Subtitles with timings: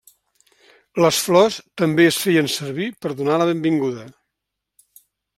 [1.03, 4.07] Les flors també es feien servir per donar la benvinguda.